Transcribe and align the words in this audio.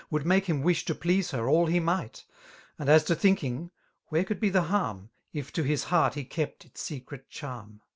Would 0.09 0.25
make 0.25 0.47
him 0.47 0.63
wish 0.63 0.89
iA 0.89 0.95
please 0.95 1.29
her 1.29 1.47
all 1.47 1.67
he 1.67 1.79
might 1.79 2.25
$ 2.29 2.33
And 2.79 2.89
as 2.89 3.03
to 3.03 3.15
thinking^ 3.15 3.69
^where 4.11 4.25
could 4.25 4.39
be 4.39 4.49
the 4.49 4.63
harm> 4.63 5.11
If 5.31 5.53
to 5.53 5.61
his 5.61 5.83
heart 5.93 6.15
he 6.15 6.23
kept 6.25 6.65
its 6.65 6.81
secret 6.81 7.29
charm? 7.29 7.81